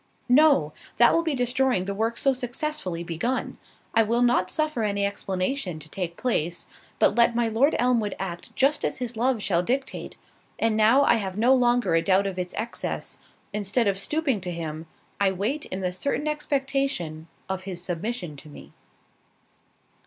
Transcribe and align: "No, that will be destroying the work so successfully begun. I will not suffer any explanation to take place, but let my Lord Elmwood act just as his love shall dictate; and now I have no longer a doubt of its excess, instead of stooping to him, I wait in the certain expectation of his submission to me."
"No, 0.29 0.73
that 0.97 1.13
will 1.13 1.21
be 1.21 1.35
destroying 1.35 1.85
the 1.85 1.93
work 1.93 2.17
so 2.17 2.33
successfully 2.33 3.03
begun. 3.03 3.59
I 3.93 4.01
will 4.01 4.23
not 4.23 4.49
suffer 4.49 4.81
any 4.81 5.05
explanation 5.05 5.77
to 5.77 5.87
take 5.87 6.17
place, 6.17 6.65
but 6.97 7.13
let 7.13 7.35
my 7.35 7.47
Lord 7.47 7.75
Elmwood 7.77 8.15
act 8.17 8.49
just 8.55 8.83
as 8.83 8.97
his 8.97 9.15
love 9.15 9.43
shall 9.43 9.61
dictate; 9.61 10.17
and 10.57 10.75
now 10.75 11.03
I 11.03 11.17
have 11.17 11.37
no 11.37 11.53
longer 11.53 11.93
a 11.93 12.01
doubt 12.01 12.25
of 12.25 12.39
its 12.39 12.55
excess, 12.57 13.19
instead 13.53 13.87
of 13.87 13.99
stooping 13.99 14.41
to 14.41 14.51
him, 14.51 14.87
I 15.19 15.31
wait 15.31 15.65
in 15.67 15.81
the 15.81 15.91
certain 15.91 16.27
expectation 16.27 17.27
of 17.47 17.65
his 17.65 17.83
submission 17.83 18.35
to 18.37 18.49
me." 18.49 18.71